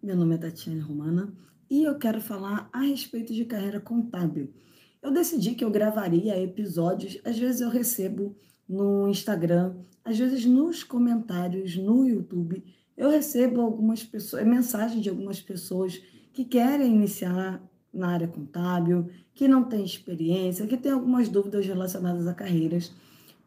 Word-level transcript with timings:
Meu 0.00 0.14
nome 0.14 0.36
é 0.36 0.38
Tatiane 0.38 0.78
Romana 0.78 1.32
e 1.68 1.82
eu 1.82 1.98
quero 1.98 2.20
falar 2.20 2.70
a 2.72 2.82
respeito 2.82 3.34
de 3.34 3.44
carreira 3.44 3.80
contábil. 3.80 4.54
Eu 5.02 5.10
decidi 5.10 5.56
que 5.56 5.64
eu 5.64 5.70
gravaria 5.70 6.40
episódios, 6.40 7.18
às 7.24 7.36
vezes 7.36 7.60
eu 7.60 7.68
recebo 7.68 8.36
no 8.68 9.08
Instagram, 9.08 9.74
às 10.04 10.16
vezes 10.16 10.44
nos 10.44 10.84
comentários 10.84 11.76
no 11.76 12.06
YouTube, 12.06 12.62
eu 12.96 13.10
recebo 13.10 13.60
algumas 13.60 14.04
pessoas, 14.04 14.46
mensagens 14.46 15.02
de 15.02 15.08
algumas 15.08 15.40
pessoas 15.40 16.00
que 16.32 16.44
querem 16.44 16.94
iniciar 16.94 17.60
na 17.92 18.10
área 18.10 18.28
contábil, 18.28 19.10
que 19.34 19.48
não 19.48 19.64
têm 19.64 19.84
experiência, 19.84 20.68
que 20.68 20.76
têm 20.76 20.92
algumas 20.92 21.28
dúvidas 21.28 21.66
relacionadas 21.66 22.28
a 22.28 22.32
carreiras. 22.32 22.92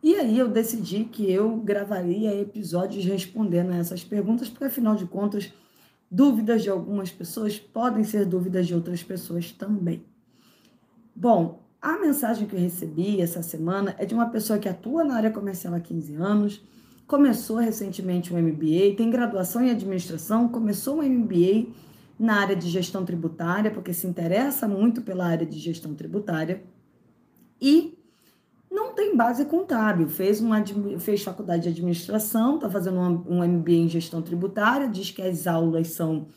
E 0.03 0.15
aí 0.15 0.37
eu 0.37 0.49
decidi 0.49 1.05
que 1.05 1.31
eu 1.31 1.55
gravaria 1.55 2.37
episódios 2.37 3.05
respondendo 3.05 3.71
a 3.71 3.77
essas 3.77 4.03
perguntas, 4.03 4.49
porque 4.49 4.65
afinal 4.65 4.97
de 4.97 5.05
contas, 5.05 5.53
dúvidas 6.11 6.61
de 6.61 6.69
algumas 6.69 7.09
pessoas 7.09 7.57
podem 7.57 8.03
ser 8.03 8.25
dúvidas 8.25 8.67
de 8.67 8.75
outras 8.75 9.01
pessoas 9.01 9.51
também. 9.51 10.03
Bom, 11.15 11.63
a 11.81 11.97
mensagem 11.97 12.45
que 12.45 12.55
eu 12.55 12.59
recebi 12.59 13.21
essa 13.21 13.41
semana 13.41 13.95
é 13.97 14.05
de 14.05 14.13
uma 14.13 14.29
pessoa 14.29 14.59
que 14.59 14.67
atua 14.67 15.05
na 15.05 15.15
área 15.15 15.31
comercial 15.31 15.73
há 15.73 15.79
15 15.79 16.15
anos, 16.15 16.61
começou 17.07 17.57
recentemente 17.57 18.33
um 18.33 18.37
MBA, 18.37 18.95
tem 18.97 19.09
graduação 19.09 19.63
em 19.63 19.71
administração, 19.71 20.49
começou 20.49 20.99
um 20.99 21.03
MBA 21.03 21.67
na 22.19 22.39
área 22.41 22.55
de 22.55 22.69
gestão 22.69 23.03
tributária, 23.03 23.71
porque 23.71 23.93
se 23.93 24.05
interessa 24.05 24.67
muito 24.67 25.01
pela 25.01 25.25
área 25.25 25.45
de 25.45 25.57
gestão 25.57 25.95
tributária, 25.95 26.61
e 27.59 27.97
base 29.21 29.45
contábil. 29.45 30.09
Fez, 30.09 30.41
uma, 30.41 30.63
fez 30.99 31.23
faculdade 31.23 31.63
de 31.63 31.69
administração, 31.69 32.55
está 32.55 32.69
fazendo 32.69 32.99
um, 32.99 33.37
um 33.37 33.47
MBA 33.47 33.71
em 33.71 33.89
gestão 33.89 34.21
tributária, 34.21 34.87
diz 34.87 35.11
que 35.11 35.21
as 35.21 35.45
aulas 35.45 35.89
são 35.89 36.27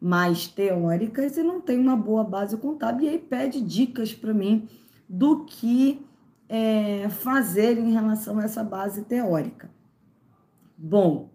mais 0.00 0.46
teóricas 0.46 1.36
e 1.36 1.42
não 1.42 1.60
tem 1.60 1.76
uma 1.78 1.96
boa 1.96 2.22
base 2.22 2.56
contábil. 2.56 3.06
E 3.06 3.08
aí 3.08 3.18
pede 3.18 3.60
dicas 3.60 4.14
para 4.14 4.32
mim 4.32 4.68
do 5.08 5.44
que 5.44 6.00
é, 6.48 7.08
fazer 7.08 7.76
em 7.76 7.92
relação 7.92 8.38
a 8.38 8.44
essa 8.44 8.62
base 8.62 9.02
teórica. 9.02 9.68
Bom, 10.76 11.30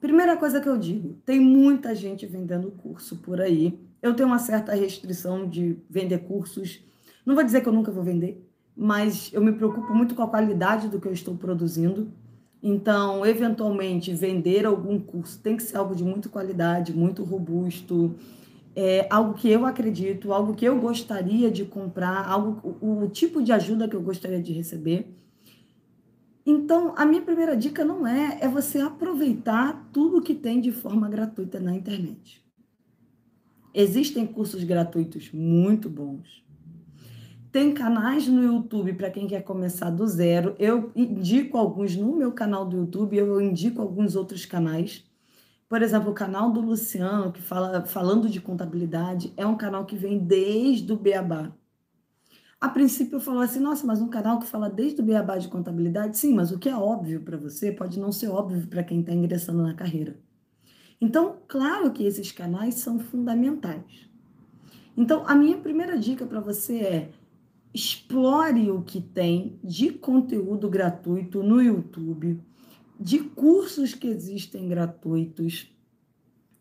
primeira 0.00 0.36
coisa 0.36 0.60
que 0.60 0.68
eu 0.68 0.76
digo: 0.76 1.14
tem 1.24 1.40
muita 1.40 1.94
gente 1.94 2.26
vendendo 2.26 2.70
curso 2.72 3.16
por 3.16 3.40
aí. 3.40 3.80
Eu 4.02 4.14
tenho 4.14 4.28
uma 4.28 4.38
certa 4.38 4.74
restrição 4.74 5.48
de 5.48 5.78
vender 5.88 6.18
cursos. 6.18 6.84
Não 7.24 7.34
vou 7.34 7.44
dizer 7.44 7.62
que 7.62 7.68
eu 7.68 7.72
nunca 7.72 7.90
vou 7.90 8.02
vender, 8.02 8.44
mas 8.76 9.30
eu 9.32 9.42
me 9.42 9.52
preocupo 9.52 9.94
muito 9.94 10.14
com 10.14 10.22
a 10.22 10.28
qualidade 10.28 10.88
do 10.88 11.00
que 11.00 11.06
eu 11.06 11.12
estou 11.12 11.36
produzindo. 11.36 12.12
Então, 12.62 13.26
eventualmente, 13.26 14.14
vender 14.14 14.64
algum 14.64 14.98
curso 14.98 15.40
tem 15.40 15.56
que 15.56 15.62
ser 15.62 15.76
algo 15.76 15.94
de 15.94 16.04
muita 16.04 16.28
qualidade, 16.28 16.94
muito 16.94 17.24
robusto, 17.24 18.14
é 18.74 19.06
algo 19.10 19.34
que 19.34 19.48
eu 19.50 19.66
acredito, 19.66 20.32
algo 20.32 20.54
que 20.54 20.64
eu 20.64 20.78
gostaria 20.80 21.50
de 21.50 21.64
comprar, 21.64 22.26
algo 22.26 22.76
o, 22.80 23.02
o 23.02 23.08
tipo 23.08 23.42
de 23.42 23.52
ajuda 23.52 23.88
que 23.88 23.96
eu 23.96 24.02
gostaria 24.02 24.40
de 24.40 24.52
receber. 24.52 25.14
Então, 26.44 26.94
a 26.96 27.04
minha 27.04 27.22
primeira 27.22 27.56
dica 27.56 27.84
não 27.84 28.06
é 28.06 28.38
é 28.40 28.48
você 28.48 28.78
aproveitar 28.78 29.88
tudo 29.92 30.22
que 30.22 30.34
tem 30.34 30.60
de 30.60 30.72
forma 30.72 31.08
gratuita 31.08 31.60
na 31.60 31.74
internet. 31.74 32.42
Existem 33.74 34.26
cursos 34.26 34.64
gratuitos 34.64 35.30
muito 35.32 35.88
bons. 35.88 36.44
Tem 37.52 37.74
canais 37.74 38.26
no 38.26 38.42
YouTube 38.42 38.94
para 38.94 39.10
quem 39.10 39.26
quer 39.26 39.42
começar 39.42 39.90
do 39.90 40.06
zero. 40.06 40.56
Eu 40.58 40.90
indico 40.96 41.58
alguns 41.58 41.94
no 41.94 42.16
meu 42.16 42.32
canal 42.32 42.64
do 42.64 42.78
YouTube, 42.78 43.14
eu 43.14 43.38
indico 43.42 43.82
alguns 43.82 44.16
outros 44.16 44.46
canais. 44.46 45.04
Por 45.68 45.82
exemplo, 45.82 46.10
o 46.10 46.14
canal 46.14 46.50
do 46.50 46.62
Luciano, 46.62 47.30
que 47.30 47.42
fala 47.42 47.84
falando 47.84 48.30
de 48.30 48.40
contabilidade, 48.40 49.34
é 49.36 49.46
um 49.46 49.54
canal 49.54 49.84
que 49.84 49.94
vem 49.94 50.18
desde 50.18 50.90
o 50.94 50.96
Beabá. 50.96 51.52
A 52.58 52.70
princípio 52.70 53.16
eu 53.16 53.20
falo 53.20 53.40
assim, 53.40 53.60
nossa, 53.60 53.86
mas 53.86 54.00
um 54.00 54.08
canal 54.08 54.38
que 54.38 54.46
fala 54.46 54.70
desde 54.70 55.02
o 55.02 55.04
Beabá 55.04 55.36
de 55.36 55.48
contabilidade, 55.48 56.16
sim, 56.16 56.32
mas 56.32 56.52
o 56.52 56.58
que 56.58 56.70
é 56.70 56.74
óbvio 56.74 57.20
para 57.20 57.36
você 57.36 57.70
pode 57.70 58.00
não 58.00 58.12
ser 58.12 58.28
óbvio 58.28 58.66
para 58.66 58.82
quem 58.82 59.00
está 59.00 59.12
ingressando 59.12 59.62
na 59.62 59.74
carreira. 59.74 60.16
Então, 60.98 61.36
claro 61.46 61.90
que 61.92 62.04
esses 62.04 62.32
canais 62.32 62.76
são 62.76 62.98
fundamentais. 62.98 64.08
Então, 64.96 65.24
a 65.26 65.34
minha 65.34 65.58
primeira 65.58 65.98
dica 65.98 66.24
para 66.24 66.40
você 66.40 66.78
é 66.78 67.10
explore 67.74 68.70
o 68.70 68.82
que 68.82 69.00
tem 69.00 69.58
de 69.64 69.90
conteúdo 69.90 70.68
gratuito 70.68 71.42
no 71.42 71.60
YouTube, 71.60 72.38
de 73.00 73.18
cursos 73.18 73.94
que 73.94 74.06
existem 74.06 74.68
gratuitos 74.68 75.70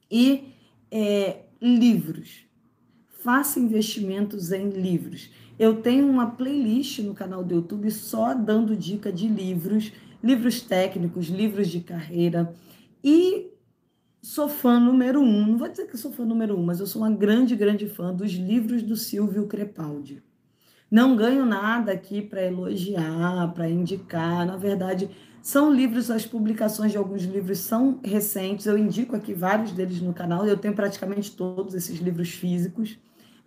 e 0.10 0.54
é, 0.90 1.44
livros. 1.62 2.46
Faça 3.10 3.60
investimentos 3.60 4.52
em 4.52 4.70
livros. 4.70 5.30
Eu 5.60 5.82
tenho 5.82 6.10
uma 6.10 6.32
playlist 6.32 7.00
no 7.00 7.14
canal 7.14 7.44
do 7.44 7.54
YouTube 7.54 7.92
só 7.92 8.34
dando 8.34 8.76
dica 8.76 9.12
de 9.12 9.28
livros, 9.28 9.92
livros 10.24 10.62
técnicos, 10.62 11.28
livros 11.28 11.68
de 11.68 11.82
carreira. 11.82 12.56
E 13.04 13.52
sou 14.22 14.48
fã 14.48 14.80
número 14.80 15.20
um, 15.20 15.46
não 15.46 15.58
vou 15.58 15.68
dizer 15.68 15.88
que 15.88 15.98
sou 15.98 16.12
fã 16.12 16.26
número 16.26 16.58
um, 16.58 16.64
mas 16.64 16.80
eu 16.80 16.88
sou 16.88 17.02
uma 17.02 17.12
grande, 17.12 17.56
grande 17.56 17.88
fã 17.88 18.14
dos 18.14 18.32
livros 18.32 18.82
do 18.82 18.96
Silvio 18.96 19.46
Crepaldi. 19.46 20.24
Não 20.92 21.16
ganho 21.16 21.46
nada 21.46 21.94
aqui 21.94 22.22
para 22.22 22.44
elogiar, 22.44 23.54
para 23.54 23.70
indicar. 23.70 24.46
Na 24.46 24.58
verdade, 24.58 25.10
são 25.42 25.74
livros, 25.74 26.12
as 26.12 26.26
publicações 26.26 26.92
de 26.92 26.98
alguns 26.98 27.24
livros 27.24 27.60
são 27.60 27.98
recentes. 28.04 28.66
Eu 28.66 28.78
indico 28.78 29.16
aqui 29.16 29.34
vários 29.34 29.72
deles 29.72 30.02
no 30.02 30.14
canal. 30.14 30.46
Eu 30.46 30.58
tenho 30.58 30.76
praticamente 30.76 31.32
todos 31.32 31.74
esses 31.74 32.00
livros 32.00 32.32
físicos. 32.32 33.00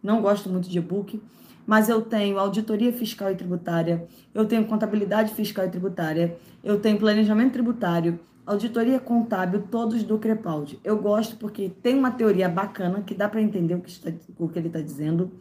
Não 0.02 0.22
gosto 0.22 0.48
muito 0.48 0.70
de 0.70 0.78
e-book, 0.78 1.20
mas 1.66 1.90
eu 1.90 2.00
tenho 2.00 2.38
auditoria 2.38 2.92
fiscal 2.92 3.30
e 3.30 3.34
tributária, 3.34 4.06
eu 4.34 4.44
tenho 4.44 4.66
contabilidade 4.66 5.34
fiscal 5.34 5.64
e 5.64 5.70
tributária, 5.70 6.36
eu 6.62 6.78
tenho 6.78 6.98
planejamento 6.98 7.52
tributário, 7.54 8.20
auditoria 8.44 8.98
contábil, 8.98 9.62
todos 9.70 10.02
do 10.02 10.18
Crepaldi. 10.18 10.78
Eu 10.84 10.98
gosto 10.98 11.36
porque 11.36 11.70
tem 11.82 11.98
uma 11.98 12.10
teoria 12.10 12.48
bacana 12.48 13.00
que 13.00 13.14
dá 13.14 13.28
para 13.28 13.40
entender 13.40 13.74
o 13.74 13.80
que, 13.80 13.88
está, 13.88 14.10
o 14.38 14.48
que 14.48 14.58
ele 14.58 14.68
está 14.68 14.80
dizendo. 14.80 15.32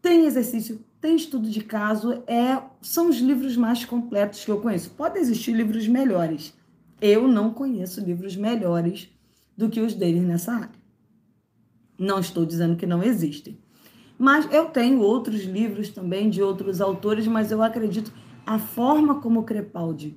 Tem 0.00 0.26
exercício 0.26 0.80
tem 1.00 1.14
estudo 1.14 1.48
de 1.48 1.62
caso, 1.62 2.24
é, 2.26 2.60
são 2.82 3.08
os 3.08 3.18
livros 3.18 3.56
mais 3.56 3.84
completos 3.84 4.44
que 4.44 4.50
eu 4.50 4.60
conheço. 4.60 4.90
Podem 4.90 5.22
existir 5.22 5.52
livros 5.52 5.86
melhores. 5.86 6.52
Eu 7.00 7.28
não 7.28 7.50
conheço 7.50 8.00
livros 8.00 8.36
melhores 8.36 9.08
do 9.56 9.68
que 9.68 9.80
os 9.80 9.94
deles 9.94 10.24
nessa 10.24 10.52
área. 10.52 10.78
Não 11.96 12.18
estou 12.18 12.44
dizendo 12.44 12.76
que 12.76 12.86
não 12.86 13.02
existem. 13.02 13.58
Mas 14.18 14.52
eu 14.52 14.66
tenho 14.66 15.00
outros 15.00 15.44
livros 15.44 15.90
também 15.90 16.28
de 16.28 16.42
outros 16.42 16.80
autores, 16.80 17.28
mas 17.28 17.52
eu 17.52 17.62
acredito 17.62 18.12
a 18.44 18.58
forma 18.58 19.20
como 19.20 19.44
Crepaldi 19.44 20.16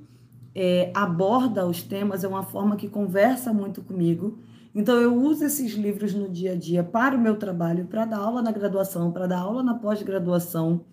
é, 0.56 0.92
aborda 0.96 1.66
os 1.66 1.84
temas 1.84 2.24
é 2.24 2.28
uma 2.28 2.44
forma 2.44 2.76
que 2.76 2.90
conversa 2.90 3.54
muito 3.54 3.82
comigo 3.84 4.40
então, 4.74 4.96
eu 4.96 5.14
uso 5.14 5.44
esses 5.44 5.74
livros 5.74 6.14
no 6.14 6.30
dia 6.30 6.54
a 6.54 6.56
dia 6.56 6.84
para 6.84 7.16
o 7.16 7.22
meu 7.22 7.36
trabalho, 7.36 7.88
para 7.88 8.06
dar 8.06 8.20
aula 8.20 8.42
na 8.42 8.52
graduação, 8.52 9.12
para 9.12 9.28
dar 9.28 9.40
aula 9.40 9.62
na 9.62 9.74
pós-graduação. 9.74 10.86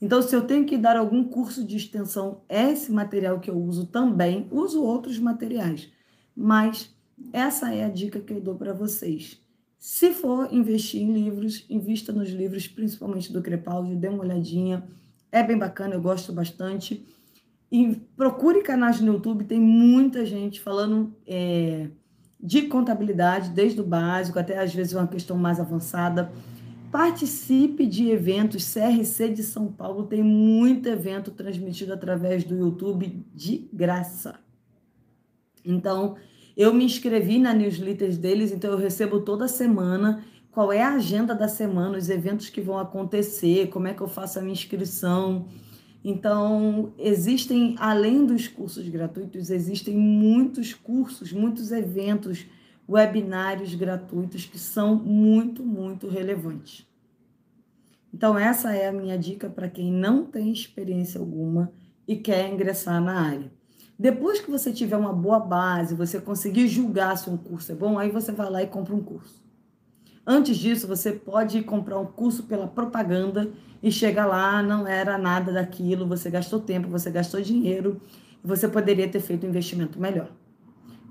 Então, 0.00 0.20
se 0.20 0.36
eu 0.36 0.42
tenho 0.46 0.66
que 0.66 0.76
dar 0.76 0.96
algum 0.96 1.24
curso 1.24 1.64
de 1.64 1.76
extensão, 1.76 2.42
é 2.48 2.70
esse 2.70 2.92
material 2.92 3.40
que 3.40 3.50
eu 3.50 3.56
uso 3.56 3.86
também. 3.86 4.46
Uso 4.50 4.82
outros 4.82 5.18
materiais, 5.18 5.90
mas 6.36 6.94
essa 7.32 7.74
é 7.74 7.84
a 7.84 7.88
dica 7.88 8.20
que 8.20 8.32
eu 8.32 8.40
dou 8.40 8.56
para 8.56 8.74
vocês. 8.74 9.40
Se 9.78 10.12
for 10.12 10.52
investir 10.52 11.00
em 11.00 11.12
livros, 11.12 11.64
invista 11.70 12.12
nos 12.12 12.28
livros, 12.28 12.68
principalmente 12.68 13.32
do 13.32 13.40
Crepaldi, 13.40 13.96
dê 13.96 14.08
uma 14.08 14.22
olhadinha. 14.22 14.86
É 15.32 15.42
bem 15.42 15.56
bacana, 15.56 15.94
eu 15.94 16.02
gosto 16.02 16.32
bastante. 16.32 17.06
E 17.72 17.96
procure 18.16 18.62
canais 18.62 19.00
no 19.00 19.14
YouTube, 19.14 19.44
tem 19.44 19.60
muita 19.60 20.26
gente 20.26 20.60
falando. 20.60 21.14
É 21.26 21.88
de 22.44 22.62
contabilidade, 22.62 23.48
desde 23.48 23.80
o 23.80 23.84
básico 23.84 24.38
até 24.38 24.58
às 24.58 24.74
vezes 24.74 24.92
uma 24.92 25.06
questão 25.06 25.34
mais 25.34 25.58
avançada. 25.58 26.30
Participe 26.92 27.86
de 27.86 28.10
eventos. 28.10 28.70
CRC 28.70 29.30
de 29.30 29.42
São 29.42 29.72
Paulo 29.72 30.04
tem 30.04 30.22
muito 30.22 30.86
evento 30.86 31.30
transmitido 31.30 31.94
através 31.94 32.44
do 32.44 32.54
YouTube 32.54 33.24
de 33.34 33.66
graça. 33.72 34.38
Então, 35.64 36.16
eu 36.54 36.74
me 36.74 36.84
inscrevi 36.84 37.38
na 37.38 37.54
newsletter 37.54 38.14
deles, 38.18 38.52
então 38.52 38.70
eu 38.70 38.76
recebo 38.76 39.20
toda 39.20 39.48
semana 39.48 40.22
qual 40.52 40.70
é 40.70 40.82
a 40.82 40.94
agenda 40.94 41.34
da 41.34 41.48
semana, 41.48 41.96
os 41.96 42.10
eventos 42.10 42.50
que 42.50 42.60
vão 42.60 42.78
acontecer, 42.78 43.68
como 43.70 43.88
é 43.88 43.94
que 43.94 44.02
eu 44.02 44.06
faço 44.06 44.38
a 44.38 44.42
minha 44.42 44.52
inscrição. 44.52 45.48
Então, 46.04 46.92
existem, 46.98 47.76
além 47.78 48.26
dos 48.26 48.46
cursos 48.46 48.86
gratuitos, 48.90 49.48
existem 49.48 49.96
muitos 49.96 50.74
cursos, 50.74 51.32
muitos 51.32 51.72
eventos, 51.72 52.44
webinários 52.86 53.74
gratuitos 53.74 54.44
que 54.44 54.58
são 54.58 54.96
muito, 54.96 55.64
muito 55.64 56.06
relevantes. 56.06 56.86
Então, 58.12 58.38
essa 58.38 58.74
é 58.74 58.86
a 58.86 58.92
minha 58.92 59.18
dica 59.18 59.48
para 59.48 59.68
quem 59.68 59.90
não 59.90 60.26
tem 60.26 60.52
experiência 60.52 61.18
alguma 61.18 61.72
e 62.06 62.16
quer 62.16 62.52
ingressar 62.52 63.02
na 63.02 63.18
área. 63.18 63.50
Depois 63.98 64.40
que 64.40 64.50
você 64.50 64.72
tiver 64.72 64.96
uma 64.96 65.12
boa 65.12 65.40
base, 65.40 65.94
você 65.94 66.20
conseguir 66.20 66.68
julgar 66.68 67.16
se 67.16 67.30
um 67.30 67.36
curso 67.36 67.72
é 67.72 67.74
bom, 67.74 67.98
aí 67.98 68.10
você 68.10 68.30
vai 68.30 68.50
lá 68.50 68.62
e 68.62 68.66
compra 68.66 68.94
um 68.94 69.02
curso. 69.02 69.43
Antes 70.26 70.56
disso, 70.56 70.86
você 70.86 71.12
pode 71.12 71.62
comprar 71.62 71.98
um 71.98 72.06
curso 72.06 72.44
pela 72.44 72.66
propaganda 72.66 73.50
e 73.82 73.92
chega 73.92 74.24
lá, 74.24 74.62
não 74.62 74.86
era 74.86 75.18
nada 75.18 75.52
daquilo, 75.52 76.06
você 76.06 76.30
gastou 76.30 76.60
tempo, 76.60 76.88
você 76.88 77.10
gastou 77.10 77.42
dinheiro, 77.42 78.00
você 78.42 78.66
poderia 78.66 79.06
ter 79.06 79.20
feito 79.20 79.44
um 79.44 79.50
investimento 79.50 80.00
melhor. 80.00 80.32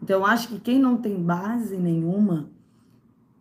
Então, 0.01 0.19
eu 0.19 0.25
acho 0.25 0.47
que 0.47 0.59
quem 0.59 0.79
não 0.79 0.97
tem 0.97 1.21
base 1.21 1.77
nenhuma, 1.77 2.49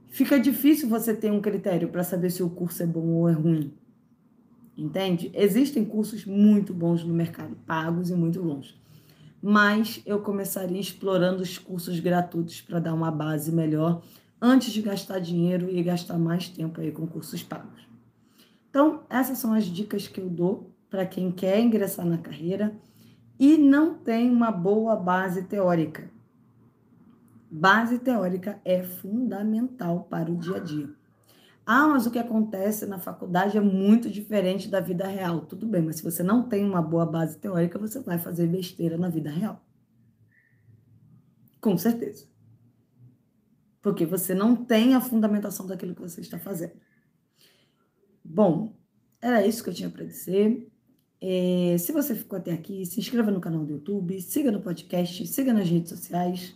fica 0.08 0.38
difícil 0.38 0.88
você 0.88 1.14
ter 1.14 1.32
um 1.32 1.40
critério 1.40 1.88
para 1.88 2.04
saber 2.04 2.30
se 2.30 2.42
o 2.42 2.50
curso 2.50 2.82
é 2.82 2.86
bom 2.86 3.06
ou 3.06 3.28
é 3.28 3.32
ruim. 3.32 3.72
Entende? 4.76 5.30
Existem 5.34 5.84
cursos 5.84 6.24
muito 6.26 6.72
bons 6.72 7.02
no 7.02 7.14
mercado, 7.14 7.56
pagos 7.66 8.10
e 8.10 8.14
muito 8.14 8.42
bons. 8.42 8.78
Mas 9.42 10.02
eu 10.06 10.20
começaria 10.20 10.80
explorando 10.80 11.42
os 11.42 11.58
cursos 11.58 11.98
gratuitos 11.98 12.60
para 12.60 12.78
dar 12.78 12.94
uma 12.94 13.10
base 13.10 13.50
melhor 13.50 14.02
antes 14.42 14.72
de 14.72 14.82
gastar 14.82 15.20
dinheiro 15.20 15.70
e 15.70 15.80
gastar 15.84 16.18
mais 16.18 16.48
tempo 16.48 16.80
aí 16.80 16.90
com 16.90 17.06
cursos 17.06 17.44
pagos. 17.44 17.86
Então, 18.68 19.04
essas 19.08 19.38
são 19.38 19.54
as 19.54 19.64
dicas 19.64 20.08
que 20.08 20.20
eu 20.20 20.28
dou 20.28 20.74
para 20.90 21.06
quem 21.06 21.30
quer 21.30 21.60
ingressar 21.60 22.04
na 22.04 22.18
carreira 22.18 22.76
e 23.38 23.56
não 23.56 23.94
tem 23.94 24.28
uma 24.28 24.50
boa 24.50 24.96
base 24.96 25.44
teórica. 25.44 26.10
Base 27.48 28.00
teórica 28.00 28.60
é 28.64 28.82
fundamental 28.82 30.08
para 30.10 30.30
o 30.30 30.36
dia 30.36 30.56
a 30.56 30.60
dia. 30.60 30.90
Ah, 31.64 31.86
mas 31.86 32.06
o 32.06 32.10
que 32.10 32.18
acontece 32.18 32.84
na 32.86 32.98
faculdade 32.98 33.56
é 33.56 33.60
muito 33.60 34.10
diferente 34.10 34.68
da 34.68 34.80
vida 34.80 35.06
real. 35.06 35.42
Tudo 35.42 35.66
bem, 35.66 35.82
mas 35.82 35.96
se 35.96 36.02
você 36.02 36.22
não 36.22 36.42
tem 36.42 36.64
uma 36.64 36.82
boa 36.82 37.06
base 37.06 37.38
teórica, 37.38 37.78
você 37.78 38.00
vai 38.00 38.18
fazer 38.18 38.48
besteira 38.48 38.98
na 38.98 39.08
vida 39.08 39.30
real. 39.30 39.62
Com 41.60 41.78
certeza 41.78 42.31
porque 43.82 44.06
você 44.06 44.34
não 44.34 44.54
tem 44.54 44.94
a 44.94 45.00
fundamentação 45.00 45.66
daquilo 45.66 45.94
que 45.94 46.00
você 46.00 46.20
está 46.20 46.38
fazendo. 46.38 46.72
Bom, 48.24 48.76
era 49.20 49.44
isso 49.44 49.62
que 49.62 49.68
eu 49.68 49.74
tinha 49.74 49.90
para 49.90 50.04
dizer. 50.04 50.68
É, 51.20 51.76
se 51.78 51.92
você 51.92 52.14
ficou 52.14 52.38
até 52.38 52.52
aqui, 52.52 52.86
se 52.86 53.00
inscreva 53.00 53.30
no 53.30 53.40
canal 53.40 53.64
do 53.64 53.72
YouTube, 53.72 54.20
siga 54.20 54.50
no 54.50 54.60
podcast, 54.60 55.26
siga 55.26 55.52
nas 55.52 55.68
redes 55.68 55.90
sociais, 55.90 56.54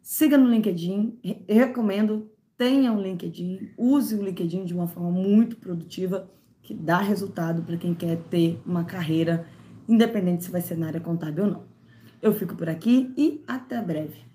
siga 0.00 0.38
no 0.38 0.48
LinkedIn. 0.48 1.18
Eu 1.46 1.56
recomendo, 1.56 2.30
tenha 2.56 2.92
um 2.92 3.00
LinkedIn, 3.00 3.72
use 3.76 4.14
o 4.14 4.22
LinkedIn 4.22 4.64
de 4.64 4.74
uma 4.74 4.86
forma 4.86 5.10
muito 5.10 5.56
produtiva, 5.56 6.30
que 6.62 6.72
dá 6.72 6.98
resultado 6.98 7.62
para 7.62 7.76
quem 7.76 7.94
quer 7.94 8.16
ter 8.24 8.60
uma 8.64 8.84
carreira, 8.84 9.46
independente 9.88 10.44
se 10.44 10.50
vai 10.50 10.60
ser 10.60 10.76
na 10.76 10.86
área 10.86 11.00
contábil 11.00 11.44
ou 11.44 11.50
não. 11.50 11.64
Eu 12.22 12.32
fico 12.32 12.54
por 12.54 12.68
aqui 12.68 13.12
e 13.16 13.42
até 13.46 13.80
breve. 13.80 14.29